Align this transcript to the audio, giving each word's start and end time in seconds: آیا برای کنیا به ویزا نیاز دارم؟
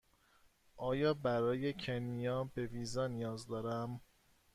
آیا 0.77 1.13
برای 1.13 1.73
کنیا 1.73 2.43
به 2.43 2.65
ویزا 2.65 3.07
نیاز 3.07 3.47
دارم؟ 3.47 4.01